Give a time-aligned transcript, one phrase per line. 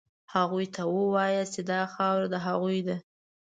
[0.35, 2.97] هغوی ته ووایاست چې دا خاوره د هغوی ده.